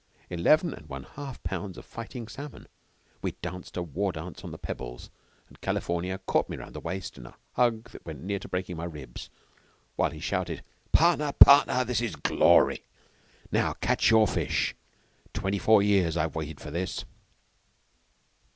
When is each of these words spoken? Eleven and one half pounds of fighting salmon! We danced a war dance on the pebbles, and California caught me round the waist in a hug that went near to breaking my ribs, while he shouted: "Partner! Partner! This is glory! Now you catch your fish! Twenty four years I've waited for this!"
Eleven 0.31 0.73
and 0.73 0.89
one 0.89 1.03
half 1.03 1.43
pounds 1.43 1.77
of 1.77 1.85
fighting 1.85 2.27
salmon! 2.27 2.67
We 3.21 3.33
danced 3.43 3.77
a 3.77 3.83
war 3.83 4.11
dance 4.11 4.43
on 4.43 4.49
the 4.49 4.57
pebbles, 4.57 5.11
and 5.47 5.61
California 5.61 6.17
caught 6.25 6.49
me 6.49 6.57
round 6.57 6.73
the 6.73 6.79
waist 6.79 7.19
in 7.19 7.27
a 7.27 7.35
hug 7.51 7.91
that 7.91 8.03
went 8.03 8.23
near 8.23 8.39
to 8.39 8.47
breaking 8.49 8.77
my 8.77 8.85
ribs, 8.85 9.29
while 9.97 10.09
he 10.09 10.19
shouted: 10.19 10.63
"Partner! 10.91 11.31
Partner! 11.33 11.85
This 11.85 12.01
is 12.01 12.15
glory! 12.15 12.87
Now 13.51 13.67
you 13.69 13.75
catch 13.79 14.09
your 14.09 14.25
fish! 14.27 14.73
Twenty 15.35 15.59
four 15.59 15.83
years 15.83 16.17
I've 16.17 16.33
waited 16.33 16.59
for 16.59 16.71
this!" 16.71 17.05